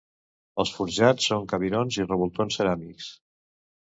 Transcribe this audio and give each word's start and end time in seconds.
Els 0.61 0.71
forjats 0.77 1.27
són 1.33 1.43
cabirons 1.51 1.99
i 1.99 2.07
revoltons 2.07 2.57
ceràmics. 2.61 3.13